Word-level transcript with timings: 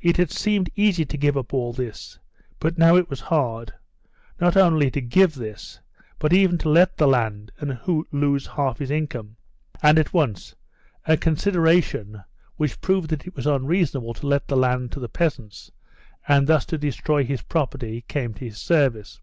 It 0.00 0.16
had 0.16 0.30
seemed 0.30 0.70
easy 0.74 1.04
to 1.04 1.18
give 1.18 1.36
up 1.36 1.52
all 1.52 1.74
this, 1.74 2.18
but 2.60 2.78
now 2.78 2.96
it 2.96 3.10
was 3.10 3.20
hard, 3.20 3.74
not 4.40 4.56
only 4.56 4.90
to 4.90 5.02
give 5.02 5.34
this, 5.34 5.78
but 6.18 6.32
even 6.32 6.56
to 6.56 6.70
let 6.70 6.96
the 6.96 7.06
land 7.06 7.52
and 7.58 7.78
lose 8.10 8.46
half 8.46 8.78
his 8.78 8.90
income. 8.90 9.36
And 9.82 9.98
at 9.98 10.14
once 10.14 10.54
a 11.04 11.18
consideration, 11.18 12.24
which 12.56 12.80
proved 12.80 13.10
that 13.10 13.26
it 13.26 13.36
was 13.36 13.46
unreasonable 13.46 14.14
to 14.14 14.26
let 14.28 14.48
the 14.48 14.56
land 14.56 14.92
to 14.92 15.00
the 15.00 15.10
peasants, 15.10 15.70
and 16.26 16.46
thus 16.46 16.64
to 16.64 16.78
destroy 16.78 17.22
his 17.22 17.42
property, 17.42 18.06
came 18.08 18.32
to 18.32 18.46
his 18.46 18.56
service. 18.56 19.20